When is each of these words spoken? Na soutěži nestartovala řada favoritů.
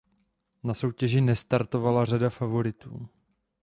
Na 0.63 0.73
soutěži 0.73 1.21
nestartovala 1.21 2.05
řada 2.05 2.29
favoritů. 2.29 3.07